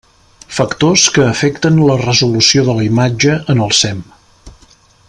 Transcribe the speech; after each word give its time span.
Factors 0.59 1.03
que 1.17 1.25
afecten 1.25 1.77
la 1.91 1.99
resolució 2.01 2.65
de 2.71 2.75
la 2.81 2.89
imatge 2.89 3.39
en 3.55 3.63
el 3.67 3.79
SEM. 3.83 4.03